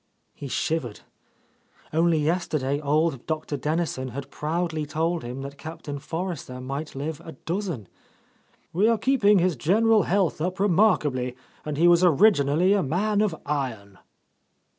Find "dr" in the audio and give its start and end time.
3.27-3.55